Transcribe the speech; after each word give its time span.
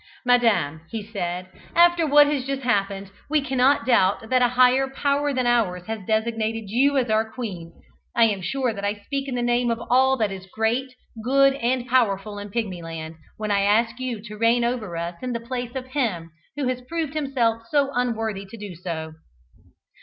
"Madam," 0.25 0.81
he 0.89 1.03
said, 1.05 1.47
"after 1.75 2.07
what 2.07 2.25
has 2.25 2.43
just 2.43 2.63
happened, 2.63 3.11
we 3.29 3.39
cannot 3.39 3.85
doubt 3.85 4.31
that 4.31 4.41
a 4.41 4.47
higher 4.47 4.87
power 4.87 5.31
than 5.31 5.45
ours 5.45 5.85
has 5.85 5.99
designated 6.07 6.71
you 6.71 6.97
as 6.97 7.11
our 7.11 7.31
queen. 7.31 7.71
I 8.15 8.23
am 8.23 8.41
sure 8.41 8.73
that 8.73 8.83
I 8.83 8.95
speak 8.95 9.27
in 9.27 9.35
the 9.35 9.43
name 9.43 9.69
of 9.69 9.79
all 9.91 10.17
that 10.17 10.31
is 10.31 10.47
great, 10.47 10.91
good 11.23 11.53
and 11.53 11.85
powerful 11.87 12.39
in 12.39 12.49
Pigmyland, 12.49 13.13
when 13.37 13.51
I 13.51 13.61
ask 13.61 13.99
you 13.99 14.23
to 14.23 14.37
reign 14.37 14.63
over 14.63 14.97
us 14.97 15.17
in 15.21 15.33
the 15.33 15.39
place 15.39 15.75
of 15.75 15.85
him 15.93 16.31
who 16.55 16.67
has 16.67 16.81
proved 16.81 17.13
himself 17.13 17.67
so 17.69 17.91
unworthy 17.93 18.47
to 18.49 18.57
do 18.57 18.73
so." 18.73 19.13